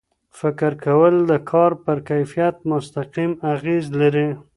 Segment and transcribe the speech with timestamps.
[0.39, 4.27] فکر کول د کار پر کیفیت مستقیم اغېز لري.